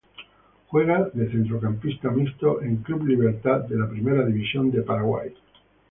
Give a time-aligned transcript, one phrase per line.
[0.69, 5.31] Juega de Centrocampista mixto en Club Libertad de la Primera División de Paraguay.